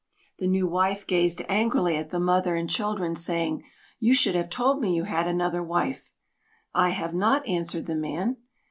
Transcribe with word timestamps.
The 0.39 0.47
new 0.47 0.65
wife 0.65 1.05
gazed 1.05 1.43
angrily 1.47 1.95
at 1.95 2.09
the 2.09 2.19
mother 2.19 2.55
and 2.55 2.67
children 2.67 3.13
saying, 3.15 3.63
"You 3.99 4.15
should 4.15 4.33
have 4.33 4.49
told 4.49 4.81
me 4.81 4.95
you 4.95 5.03
had 5.03 5.27
another 5.27 5.61
wife." 5.61 6.09
"I 6.73 6.89
have 6.89 7.13
not," 7.13 7.47
answered 7.47 7.85
the 7.85 7.93
man. 7.93 8.37